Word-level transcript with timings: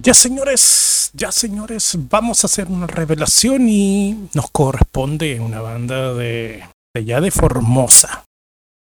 Ya 0.00 0.14
señores, 0.14 1.10
ya 1.12 1.32
señores, 1.32 1.96
vamos 1.96 2.44
a 2.44 2.46
hacer 2.46 2.68
una 2.68 2.86
revelación 2.86 3.68
y 3.68 4.28
nos 4.32 4.50
corresponde 4.50 5.40
una 5.40 5.60
banda 5.60 6.14
de, 6.14 6.64
de 6.94 7.00
allá 7.00 7.20
de 7.20 7.30
Formosa. 7.30 8.24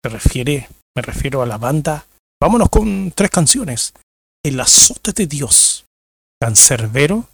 Se 0.03 0.09
refiere, 0.09 0.67
me 0.95 1.01
refiero 1.01 1.41
a 1.41 1.45
la 1.45 1.57
banda. 1.57 2.05
Vámonos 2.41 2.69
con 2.69 3.11
tres 3.11 3.29
canciones. 3.29 3.93
El 4.43 4.59
azote 4.59 5.13
de 5.13 5.27
Dios, 5.27 5.85
Cancerbero 6.41 7.25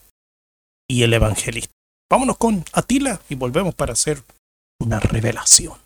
y 0.87 1.03
el 1.03 1.13
Evangelista. 1.13 1.73
Vámonos 2.11 2.37
con 2.37 2.63
Atila 2.73 3.21
y 3.29 3.35
volvemos 3.35 3.73
para 3.73 3.93
hacer 3.93 4.23
una 4.79 4.99
revelación. 4.99 5.82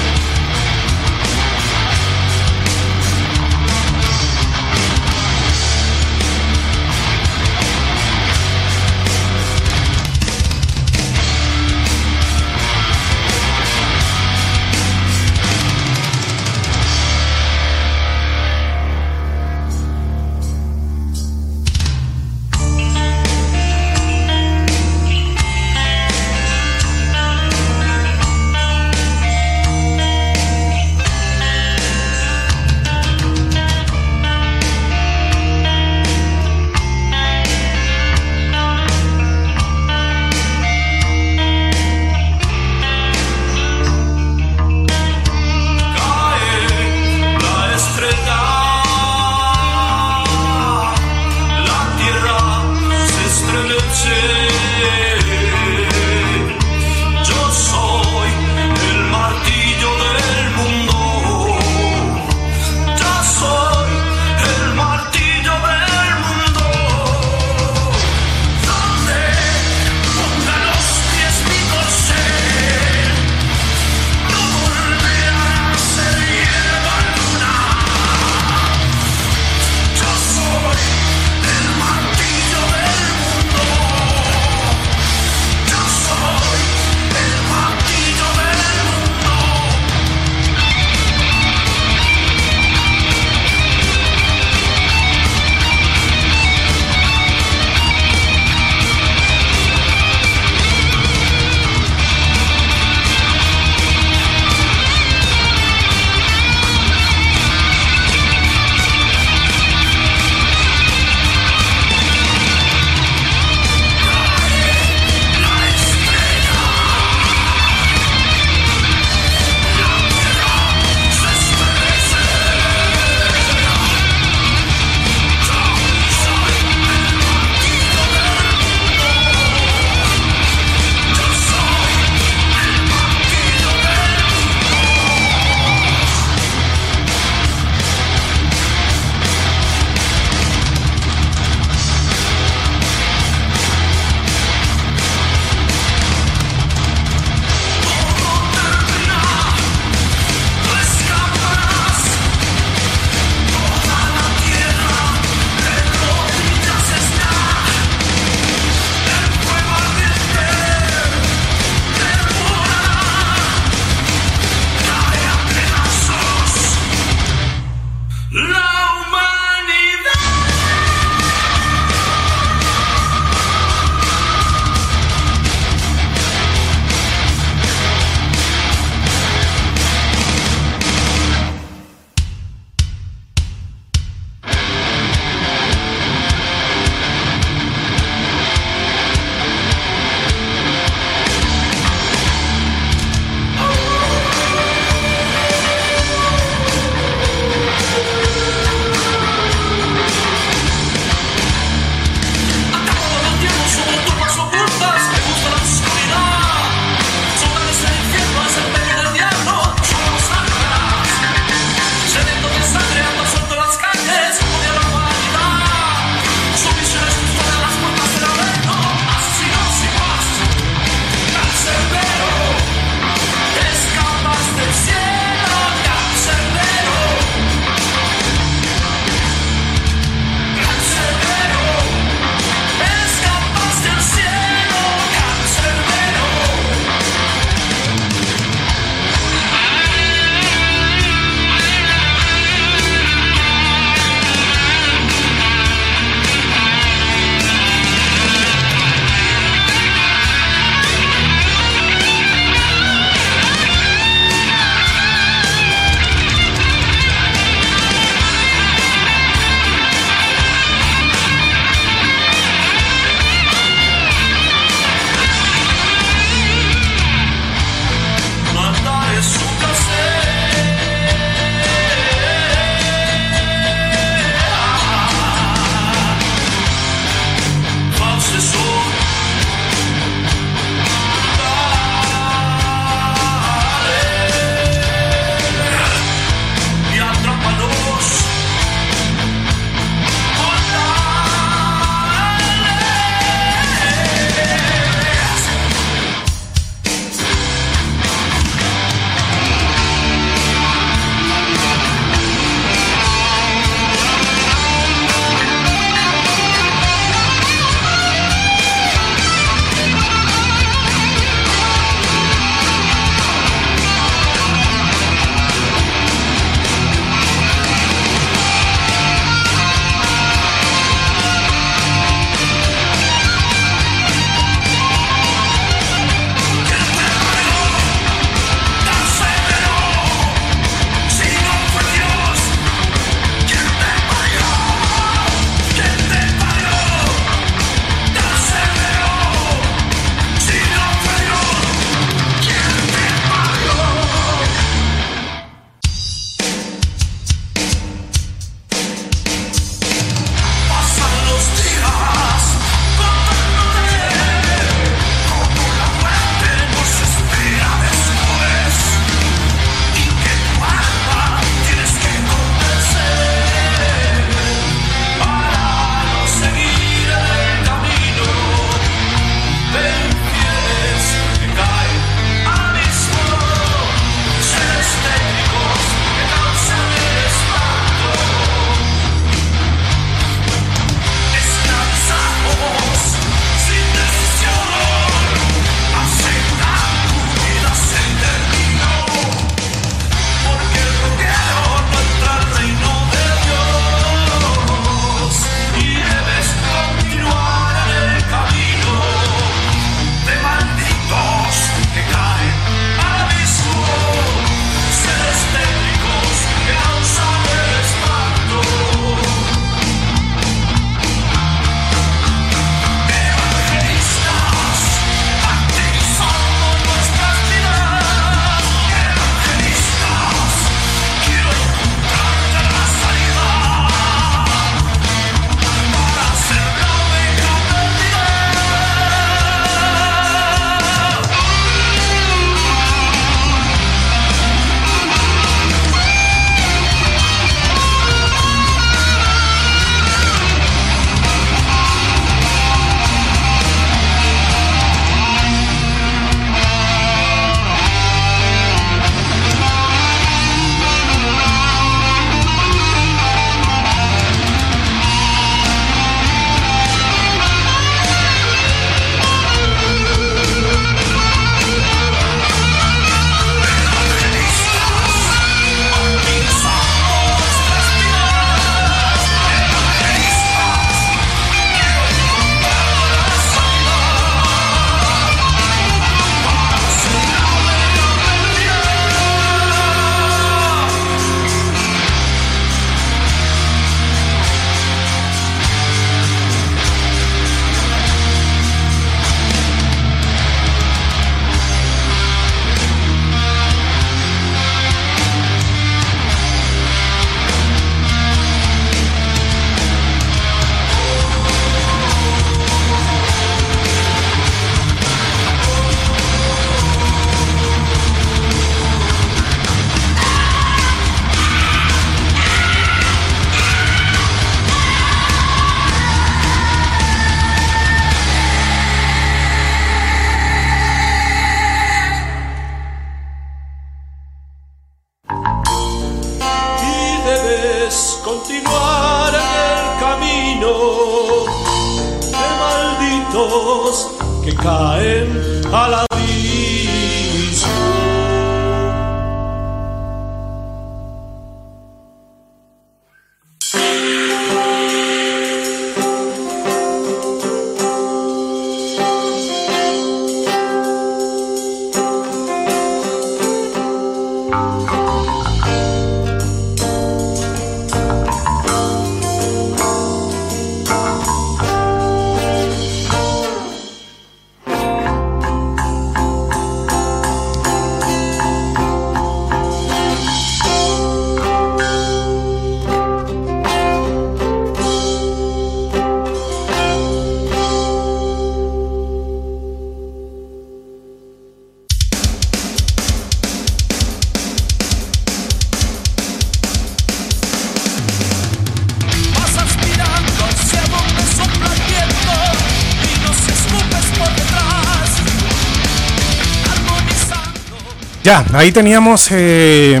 Ahí 598.32 598.72
teníamos 598.72 599.28
eh, 599.30 600.00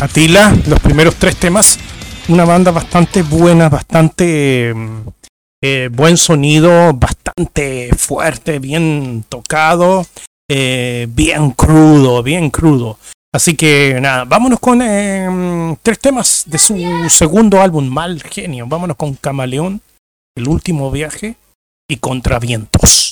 Atila, 0.00 0.52
los 0.66 0.80
primeros 0.80 1.14
tres 1.14 1.36
temas. 1.36 1.78
Una 2.28 2.44
banda 2.44 2.72
bastante 2.72 3.22
buena, 3.22 3.68
bastante 3.68 4.74
eh, 5.62 5.88
buen 5.92 6.16
sonido, 6.16 6.92
bastante 6.94 7.90
fuerte, 7.96 8.58
bien 8.58 9.24
tocado, 9.28 10.04
eh, 10.50 11.06
bien 11.08 11.52
crudo, 11.52 12.24
bien 12.24 12.50
crudo. 12.50 12.98
Así 13.32 13.54
que 13.54 13.98
nada, 14.00 14.24
vámonos 14.24 14.58
con 14.58 14.82
eh, 14.82 15.76
tres 15.80 16.00
temas 16.00 16.44
de 16.46 16.58
su 16.58 16.76
segundo 17.08 17.62
álbum, 17.62 17.86
Mal 17.86 18.20
Genio. 18.24 18.66
Vámonos 18.66 18.96
con 18.96 19.14
Camaleón, 19.14 19.80
El 20.36 20.48
último 20.48 20.90
viaje 20.90 21.36
y 21.88 21.98
Contravientos. 21.98 23.07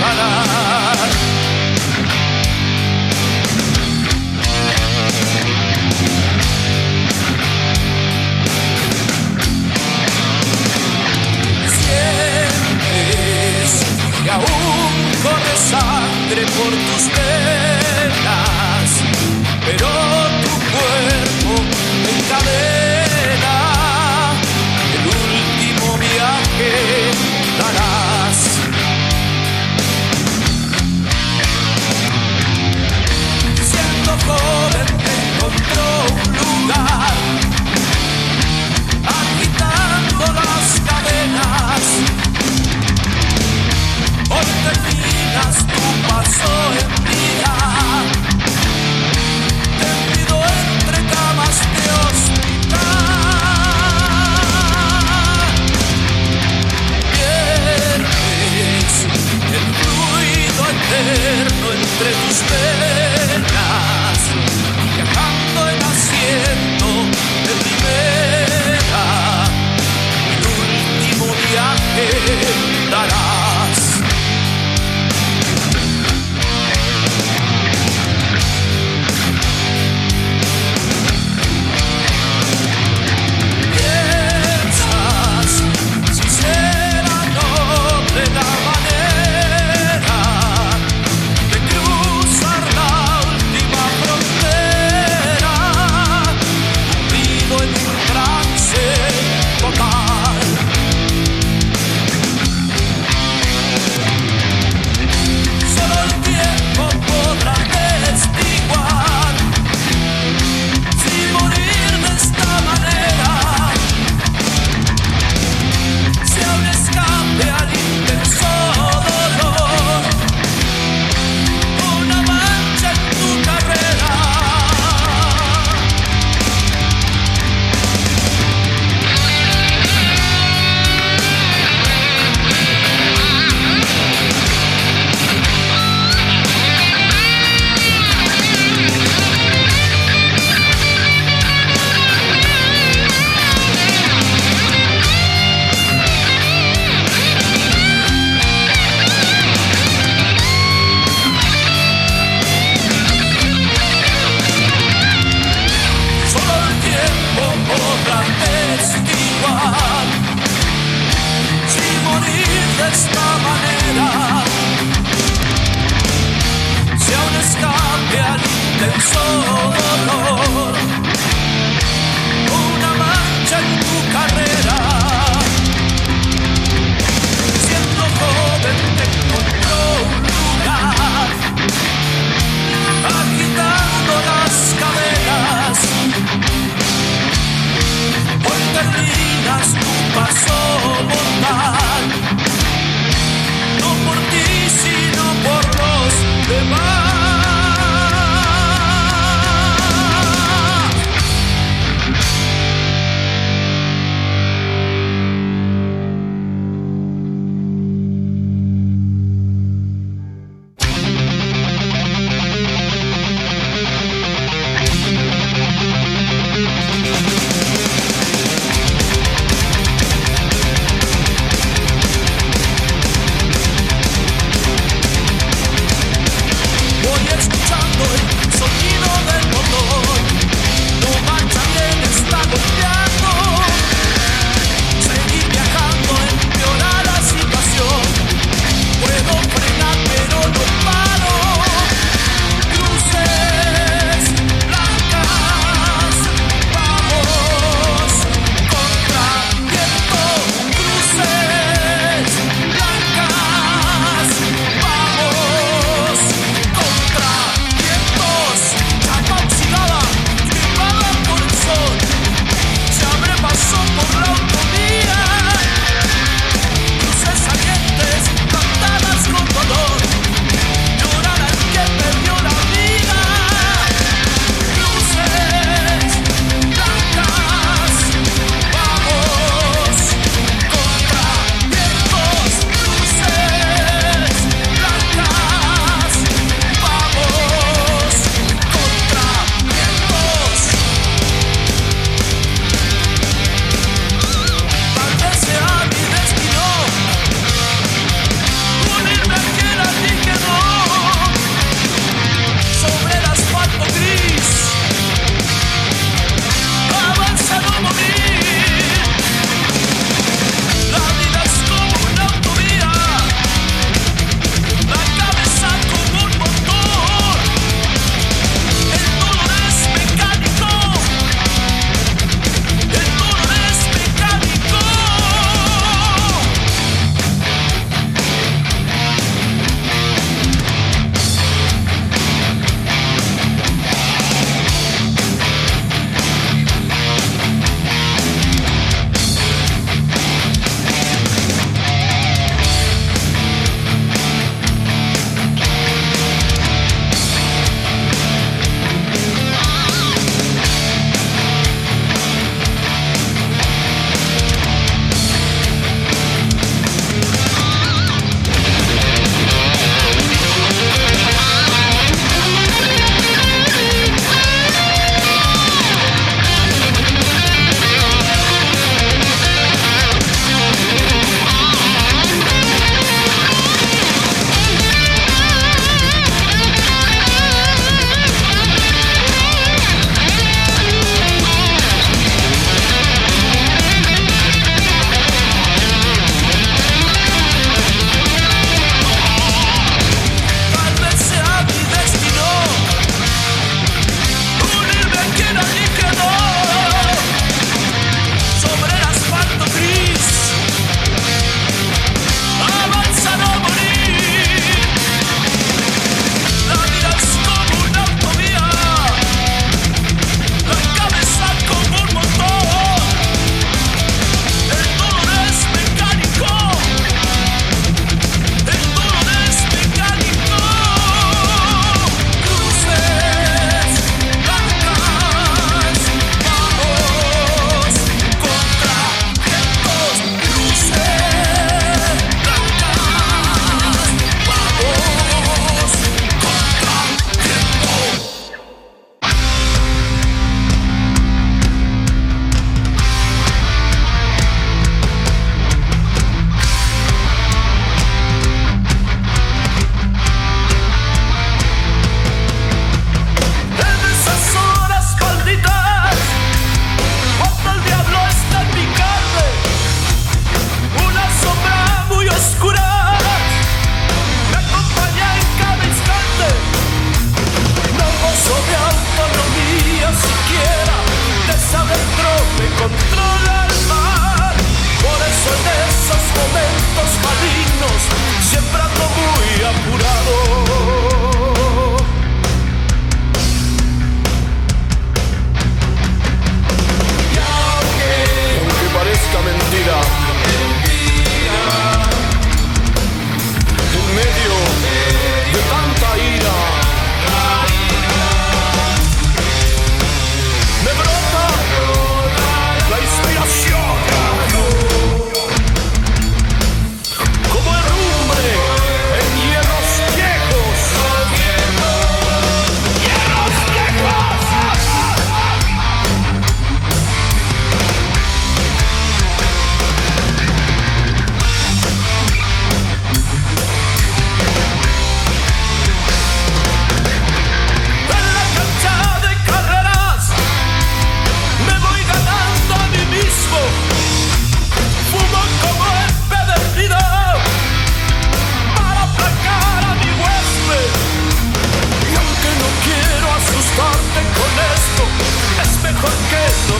Parar. 0.00 1.08
Sientes 12.34 13.70
que 14.24 14.30
aún 14.30 14.44
corre 15.22 15.56
sangre 15.56 16.42
por 16.56 16.70
tus 16.70 17.04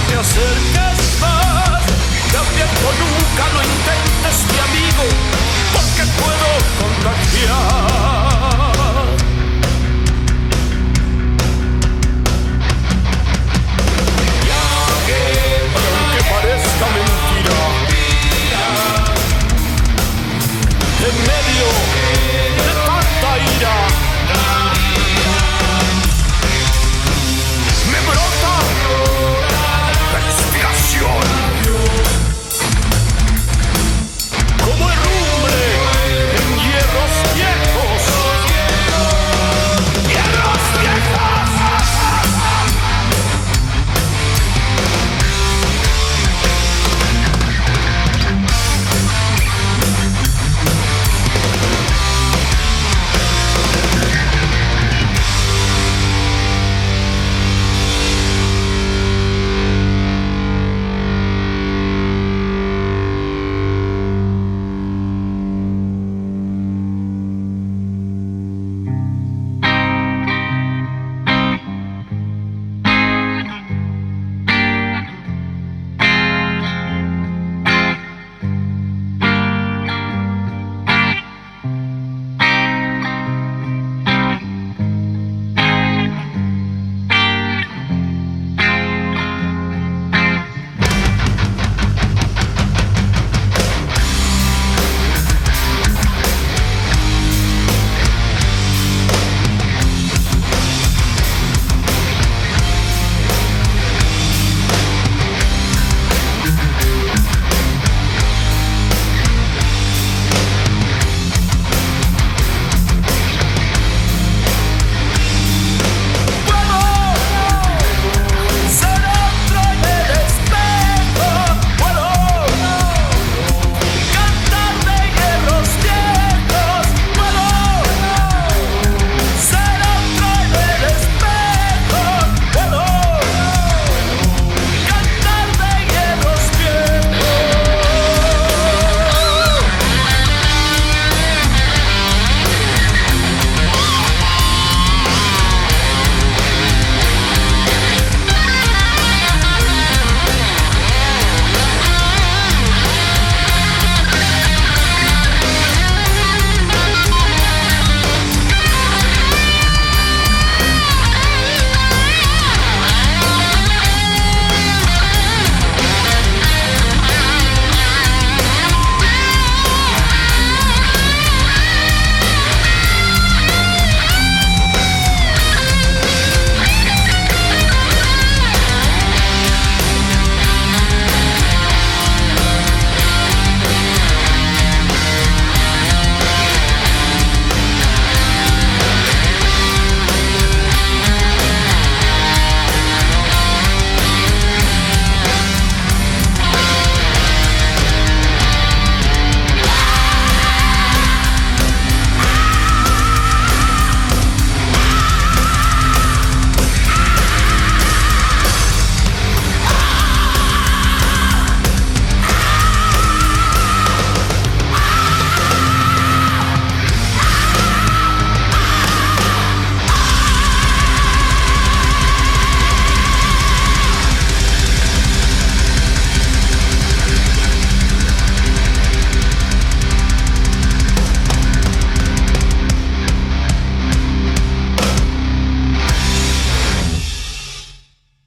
te 0.09 0.15
acerques 0.17 1.21
más. 1.21 1.83
También 2.33 2.69
nunca 2.99 3.49
lo 3.53 3.61
intentes, 3.63 4.37
mi 4.53 4.59
amigo, 4.59 5.05
porque 5.73 6.03
puedo 6.21 6.49
contagiar. 6.81 7.94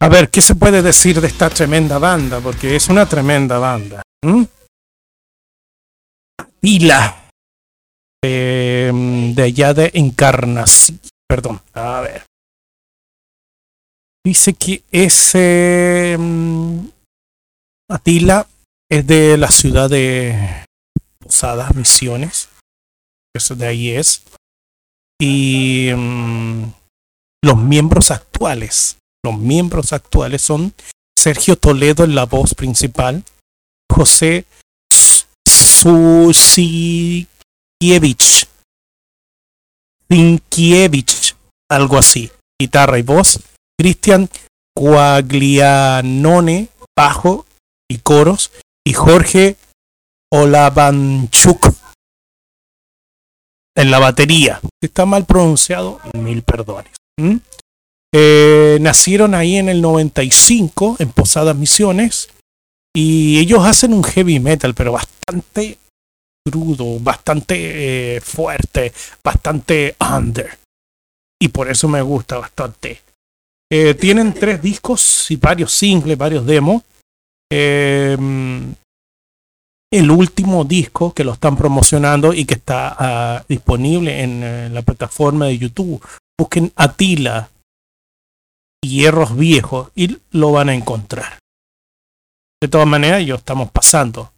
A 0.08 0.10
ver, 0.10 0.30
¿qué 0.30 0.40
se 0.40 0.56
puede 0.56 0.82
decir 0.82 1.20
de 1.20 1.28
esta 1.28 1.50
tremenda 1.50 1.98
banda? 1.98 2.40
Porque 2.40 2.78
es 2.78 2.88
una 2.88 3.06
tremenda 3.10 3.60
banda. 3.60 4.02
¿m? 4.24 4.48
Atila. 6.38 7.30
Eh, 8.24 8.90
de 9.36 9.44
allá 9.44 9.74
de 9.74 9.92
Encarnación. 9.96 11.02
Perdón, 11.28 11.62
a 11.74 12.00
ver. 12.00 12.24
Dice 14.26 14.54
que 14.54 14.82
ese 14.94 16.16
mm, 16.18 16.88
Atila 17.92 18.48
es 18.90 19.06
de 19.06 19.38
la 19.38 19.50
ciudad 19.50 19.90
de 19.90 20.64
Posadas, 21.20 21.76
Misiones. 21.76 22.48
Eso 23.36 23.56
de 23.56 23.68
ahí 23.68 23.90
es. 23.90 24.24
Y 25.20 25.92
mm, 25.94 26.64
los 27.44 27.58
miembros 27.58 28.10
actuales 28.10 28.98
los 29.28 29.38
miembros 29.38 29.94
actuales 29.94 30.42
son 30.42 30.74
Sergio 31.18 31.58
Toledo 31.58 32.04
en 32.06 32.16
la 32.16 32.26
voz 32.26 32.56
principal, 32.56 33.24
José 33.92 34.46
Susikievich, 35.46 37.28
Zinkiewicz, 40.10 41.36
algo 41.70 41.98
así, 41.98 42.32
guitarra 42.60 43.00
y 43.00 43.02
voz, 43.02 43.42
Cristian 43.78 44.30
Quaglianone, 44.74 46.70
bajo 46.96 47.46
y 47.90 47.98
coros, 47.98 48.52
y 48.86 48.94
Jorge 48.94 49.58
Olavanchuk 50.32 51.74
en 53.76 53.92
la 53.92 54.00
batería. 54.00 54.62
Si 54.62 54.88
está 54.88 55.06
mal 55.06 55.26
pronunciado, 55.26 56.00
mil 56.14 56.44
perdones. 56.44 56.94
Eh, 58.14 58.78
nacieron 58.80 59.36
ahí 59.36 59.58
en 59.58 59.68
el 59.68 59.82
95 59.82 60.96
en 61.00 61.12
Posadas 61.12 61.58
Misiones 61.58 62.30
Y 62.96 63.38
ellos 63.40 63.66
hacen 63.66 63.94
un 63.94 64.04
heavy 64.04 64.40
metal, 64.40 64.74
pero 64.74 64.94
bastante 64.94 65.78
crudo, 66.46 67.00
bastante 67.00 68.16
eh, 68.16 68.22
fuerte, 68.22 68.94
bastante 69.22 69.96
under. 70.00 70.58
Y 71.40 71.50
por 71.50 71.70
eso 71.70 71.88
me 71.90 72.02
gusta 72.02 72.38
bastante. 72.38 73.02
Eh, 73.70 73.94
tienen 73.96 74.34
tres 74.34 74.62
discos 74.62 75.30
y 75.30 75.36
varios 75.36 75.74
singles, 75.74 76.18
varios 76.18 76.46
demos. 76.46 76.84
El 79.90 80.12
último 80.12 80.64
disco 80.64 81.14
que 81.14 81.24
lo 81.24 81.34
están 81.34 81.56
promocionando 81.56 82.34
y 82.34 82.46
que 82.46 82.56
está 82.56 82.96
ah, 82.98 83.46
disponible 83.48 84.22
en, 84.22 84.74
la 84.74 84.82
plataforma 84.82 85.48
de 85.48 85.58
YouTube. 85.58 86.02
Busquen 86.38 86.72
Atila 86.76 87.50
Hierros 88.84 89.36
Viejos 89.36 89.92
y 89.96 90.18
lo 90.32 90.52
van 90.52 90.70
a 90.70 90.76
encontrar. 90.76 91.40
De 92.62 92.68
todas 92.68 92.88
maneras, 92.88 93.26
yo 93.26 93.36
estamos 93.36 93.72
pasando. 93.72 94.32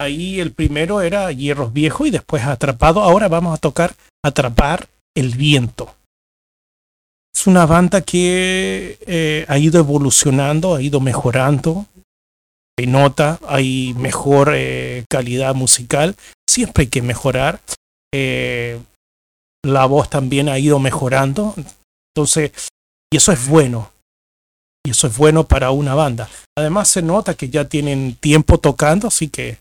Ahí 0.00 0.40
el 0.40 0.52
primero 0.52 1.02
era 1.02 1.30
Hierros 1.30 1.72
Viejos 1.72 2.08
y 2.08 2.10
después 2.10 2.42
Atrapado. 2.44 3.02
Ahora 3.02 3.28
vamos 3.28 3.54
a 3.54 3.60
tocar 3.60 3.94
Atrapar 4.24 4.88
el 5.14 5.34
Viento. 5.34 5.94
Es 7.34 7.46
una 7.46 7.66
banda 7.66 8.00
que 8.00 8.98
eh, 9.06 9.44
ha 9.48 9.58
ido 9.58 9.78
evolucionando, 9.78 10.74
ha 10.74 10.82
ido 10.82 11.00
mejorando. 11.00 11.86
Se 12.78 12.86
nota, 12.86 13.38
hay 13.46 13.94
mejor 13.94 14.52
eh, 14.54 15.04
calidad 15.08 15.54
musical. 15.54 16.16
Siempre 16.48 16.82
hay 16.82 16.88
que 16.88 17.02
mejorar. 17.02 17.60
Eh, 18.12 18.80
la 19.62 19.84
voz 19.86 20.08
también 20.08 20.48
ha 20.48 20.58
ido 20.58 20.78
mejorando. 20.78 21.54
Entonces, 22.14 22.52
y 23.12 23.16
eso 23.16 23.32
es 23.32 23.48
bueno. 23.48 23.92
Y 24.84 24.90
eso 24.90 25.06
es 25.06 25.16
bueno 25.16 25.44
para 25.44 25.72
una 25.72 25.94
banda. 25.94 26.28
Además 26.56 26.88
se 26.88 27.02
nota 27.02 27.34
que 27.34 27.50
ya 27.50 27.66
tienen 27.66 28.14
tiempo 28.16 28.58
tocando, 28.58 29.08
así 29.08 29.28
que 29.28 29.58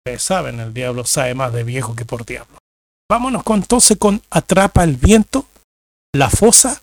ustedes 0.00 0.22
saben, 0.22 0.60
el 0.60 0.72
diablo 0.72 1.04
sabe 1.04 1.34
más 1.34 1.52
de 1.52 1.64
viejo 1.64 1.94
que 1.94 2.04
por 2.04 2.24
diablo. 2.24 2.58
Vámonos 3.10 3.42
entonces 3.46 3.98
con 3.98 4.22
Atrapa 4.30 4.82
el 4.82 4.96
viento, 4.96 5.46
La 6.14 6.30
fosa 6.30 6.82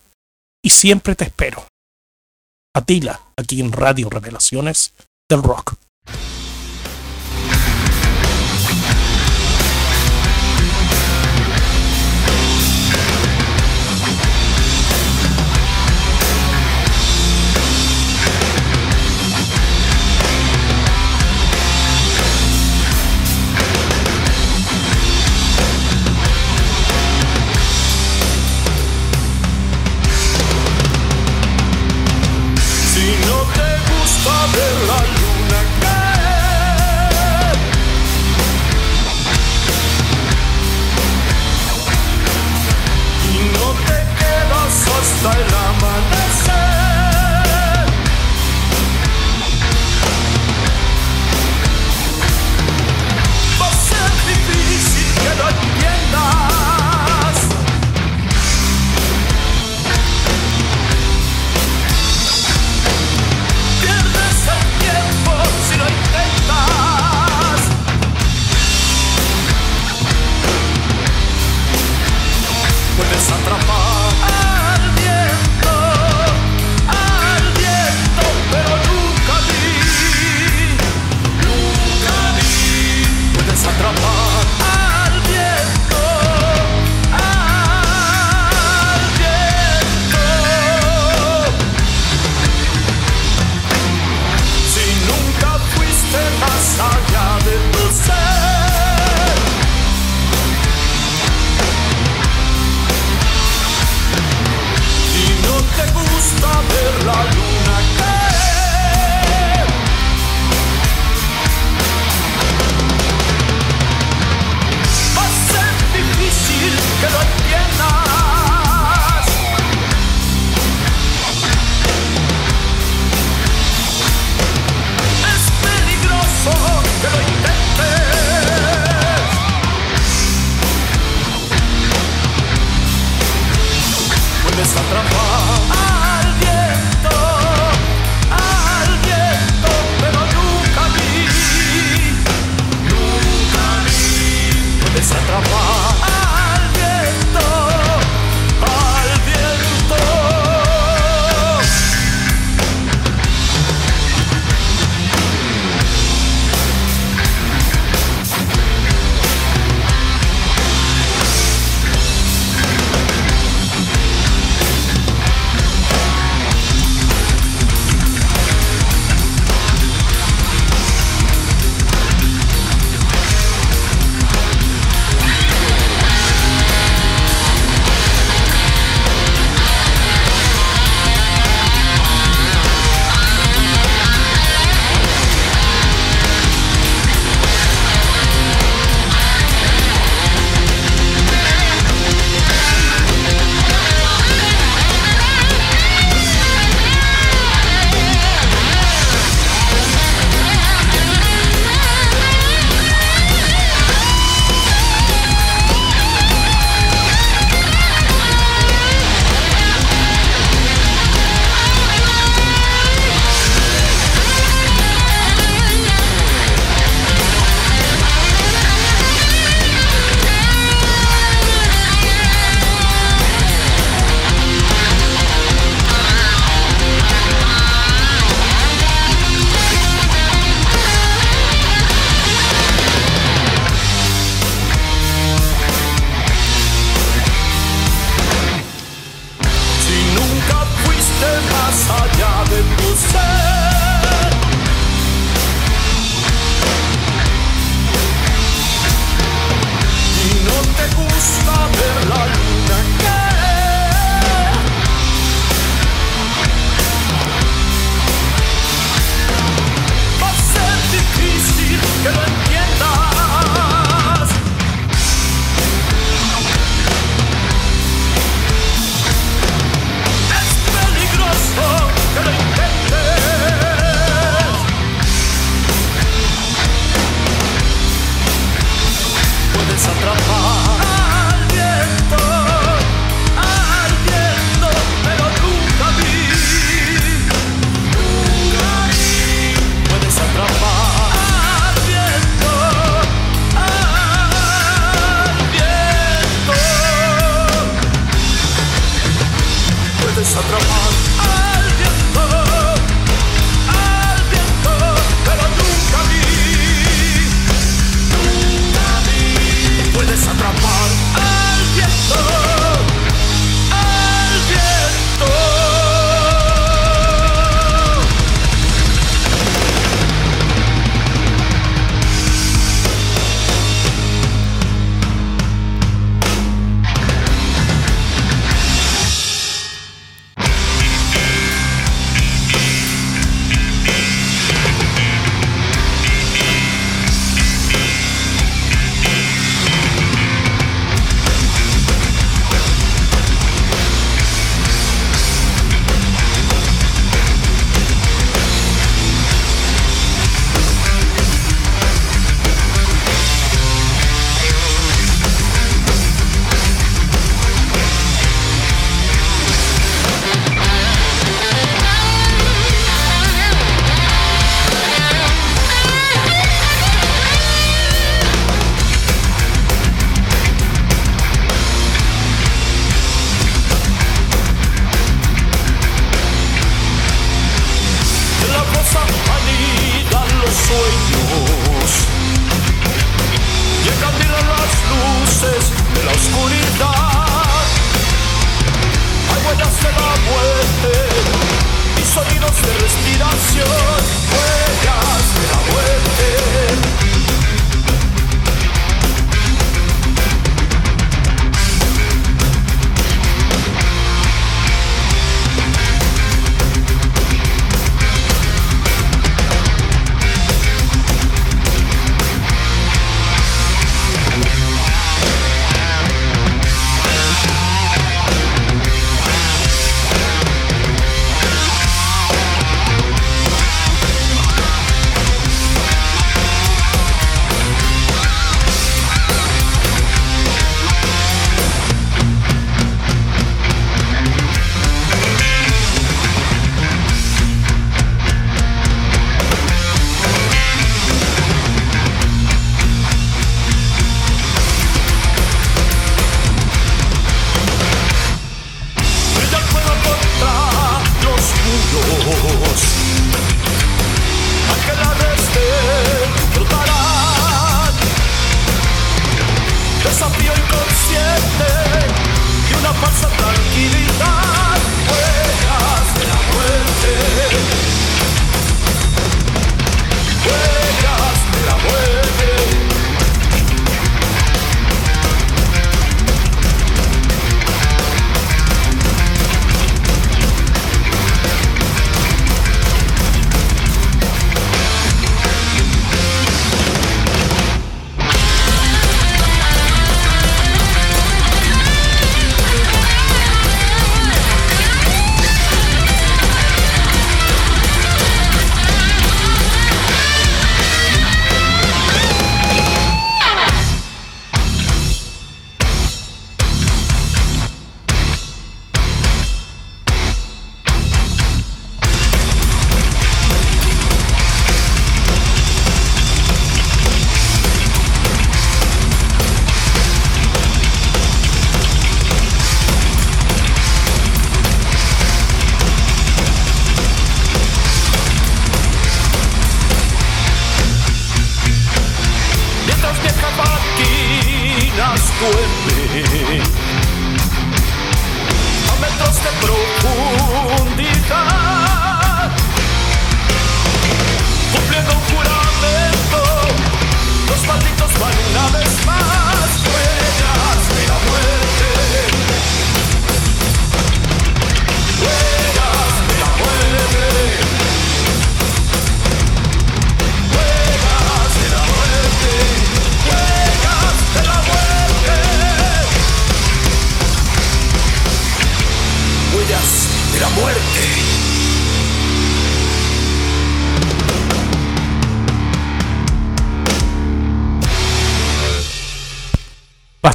y 0.64 0.70
Siempre 0.70 1.16
te 1.16 1.26
espero. 1.26 1.66
Atila, 2.76 3.20
aquí 3.38 3.60
en 3.60 3.72
Radio 3.72 4.10
Revelaciones 4.10 4.94
del 5.30 5.44
Rock. 5.44 5.76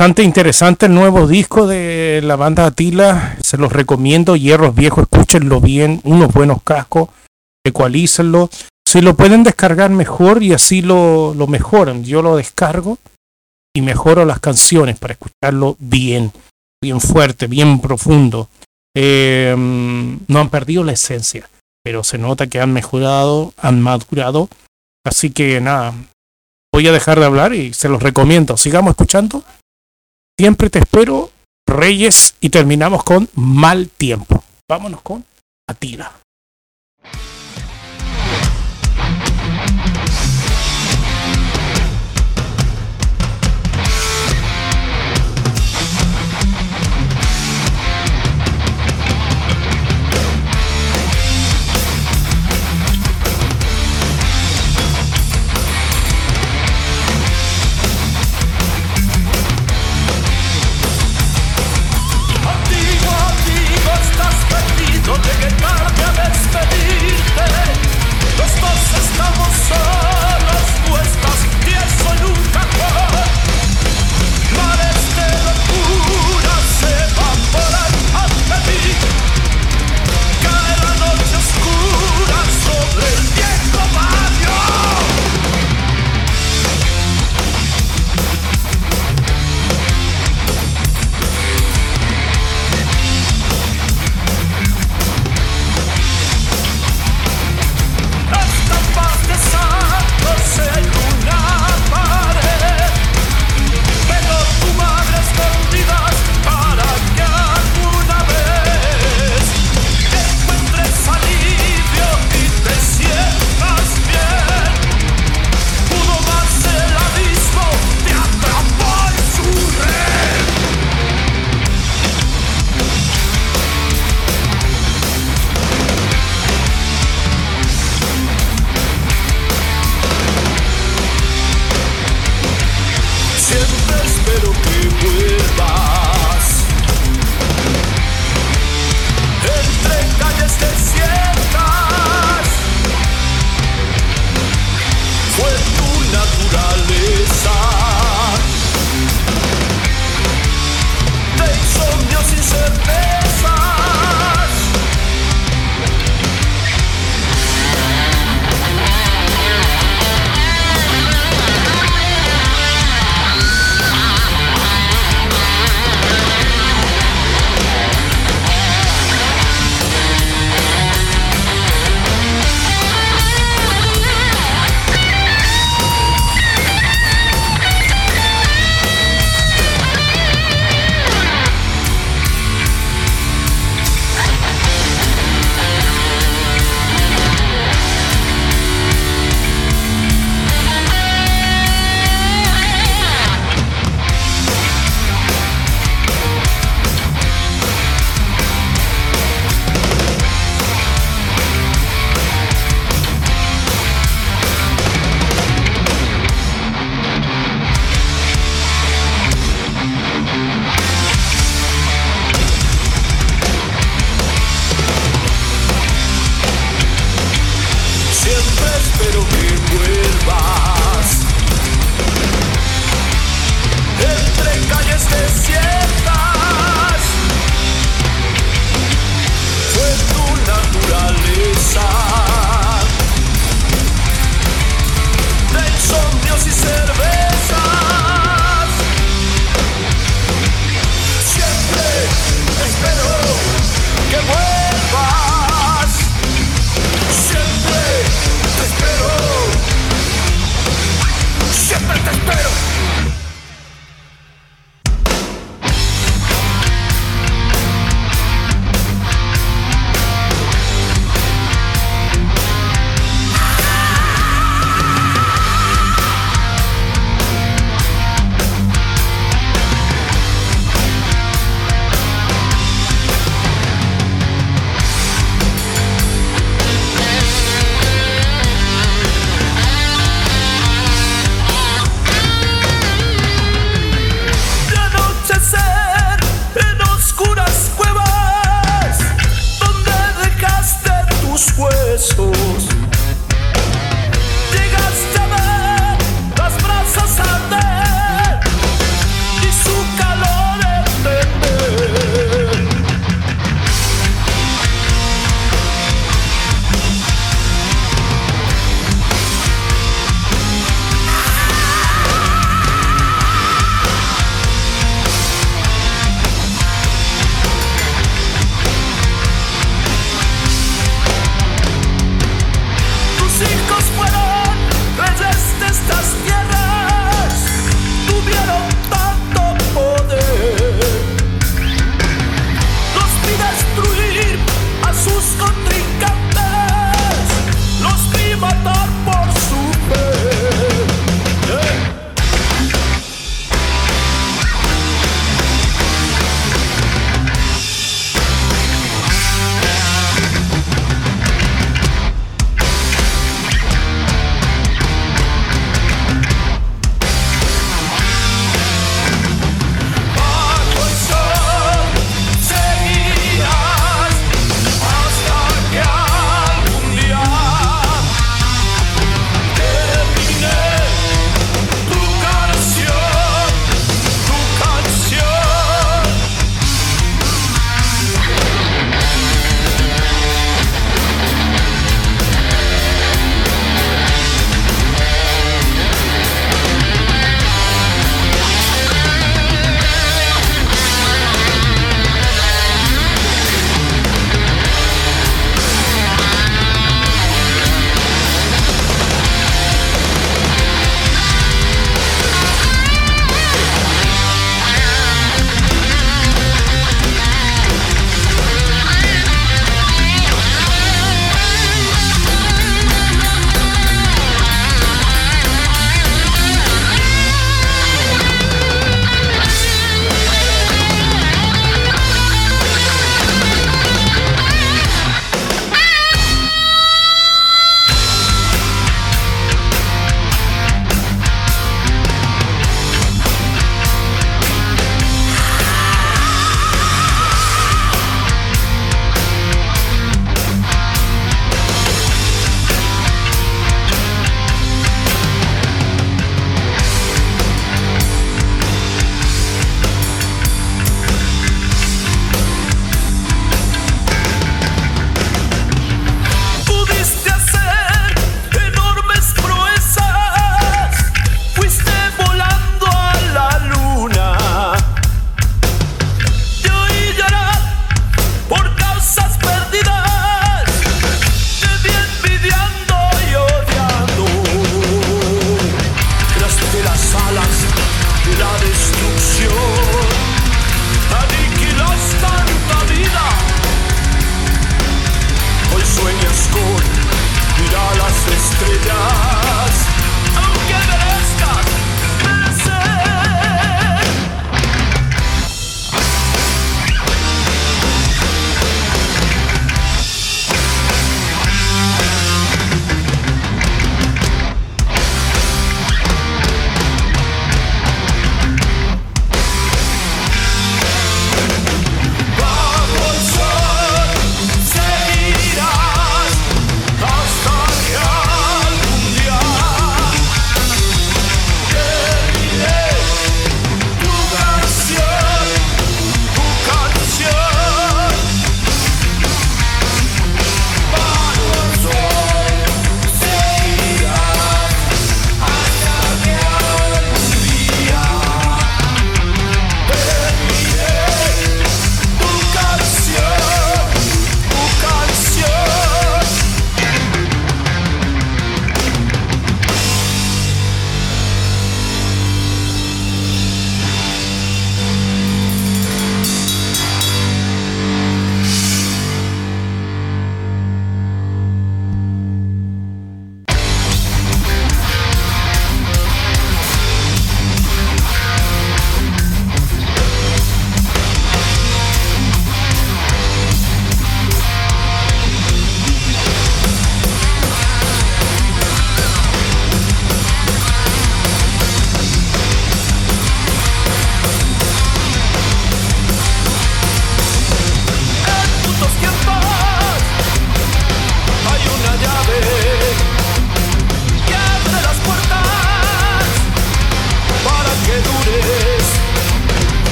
Bastante 0.00 0.22
interesante 0.22 0.86
el 0.86 0.94
nuevo 0.94 1.26
disco 1.26 1.66
de 1.66 2.22
la 2.24 2.34
banda 2.34 2.64
Atila. 2.64 3.36
Se 3.42 3.58
los 3.58 3.70
recomiendo. 3.70 4.34
Hierros 4.34 4.74
viejos, 4.74 5.02
escúchenlo 5.02 5.60
bien. 5.60 6.00
Unos 6.04 6.32
buenos 6.32 6.62
cascos. 6.62 7.10
Ecualícenlo. 7.62 8.48
Si 8.82 9.02
lo 9.02 9.14
pueden 9.14 9.42
descargar 9.42 9.90
mejor 9.90 10.42
y 10.42 10.54
así 10.54 10.80
lo, 10.80 11.34
lo 11.34 11.46
mejoran. 11.46 12.02
Yo 12.02 12.22
lo 12.22 12.36
descargo 12.36 12.96
y 13.74 13.82
mejoro 13.82 14.24
las 14.24 14.40
canciones 14.40 14.98
para 14.98 15.12
escucharlo 15.12 15.76
bien. 15.78 16.32
Bien 16.80 16.98
fuerte, 16.98 17.46
bien 17.46 17.78
profundo. 17.82 18.48
Eh, 18.96 19.54
no 19.54 20.40
han 20.40 20.48
perdido 20.48 20.82
la 20.82 20.92
esencia. 20.92 21.46
Pero 21.84 22.04
se 22.04 22.16
nota 22.16 22.46
que 22.46 22.58
han 22.58 22.72
mejorado, 22.72 23.52
han 23.58 23.82
madurado. 23.82 24.48
Así 25.04 25.28
que 25.28 25.60
nada. 25.60 25.92
Voy 26.72 26.88
a 26.88 26.92
dejar 26.92 27.20
de 27.20 27.26
hablar 27.26 27.52
y 27.52 27.74
se 27.74 27.90
los 27.90 28.02
recomiendo. 28.02 28.56
Sigamos 28.56 28.92
escuchando. 28.92 29.44
Siempre 30.40 30.70
te 30.70 30.78
espero, 30.78 31.30
Reyes, 31.66 32.34
y 32.40 32.48
terminamos 32.48 33.04
con 33.04 33.28
Mal 33.34 33.90
Tiempo. 33.90 34.42
Vámonos 34.66 35.02
con 35.02 35.22
Atila. 35.68 36.12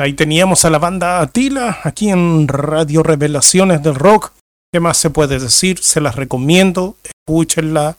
Ahí 0.00 0.12
teníamos 0.12 0.64
a 0.64 0.70
la 0.70 0.78
banda 0.78 1.20
Atila, 1.20 1.80
aquí 1.82 2.08
en 2.10 2.46
Radio 2.46 3.02
Revelaciones 3.02 3.82
del 3.82 3.96
Rock. 3.96 4.32
¿Qué 4.72 4.78
más 4.78 4.96
se 4.96 5.10
puede 5.10 5.40
decir? 5.40 5.78
Se 5.78 6.00
las 6.00 6.14
recomiendo, 6.14 6.96
escúchenla. 7.02 7.96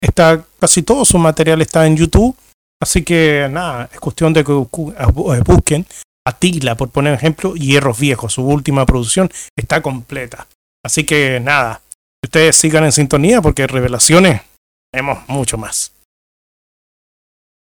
Está, 0.00 0.44
casi 0.60 0.82
todo 0.82 1.04
su 1.04 1.18
material 1.18 1.60
está 1.60 1.84
en 1.86 1.96
YouTube. 1.96 2.36
Así 2.80 3.02
que 3.02 3.48
nada, 3.50 3.90
es 3.92 3.98
cuestión 3.98 4.32
de 4.32 4.44
que 4.44 4.52
eh, 4.52 5.42
busquen 5.44 5.84
Atila, 6.24 6.76
por 6.76 6.90
poner 6.90 7.14
ejemplo, 7.14 7.56
Hierros 7.56 7.98
Viejos. 7.98 8.34
Su 8.34 8.42
última 8.42 8.86
producción 8.86 9.28
está 9.56 9.82
completa. 9.82 10.46
Así 10.84 11.04
que 11.04 11.40
nada, 11.40 11.80
ustedes 12.24 12.54
sigan 12.54 12.84
en 12.84 12.92
sintonía 12.92 13.42
porque 13.42 13.66
revelaciones 13.66 14.42
tenemos 14.92 15.28
mucho 15.28 15.58
más. 15.58 15.90